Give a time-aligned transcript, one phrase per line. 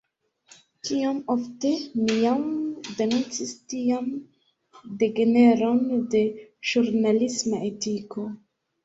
[0.87, 1.73] Kiom ofte
[2.05, 2.39] mi jam
[3.01, 4.07] denuncis tian
[5.03, 5.79] degeneron
[6.15, 6.23] de
[6.71, 8.27] ĵurnalisma etiko!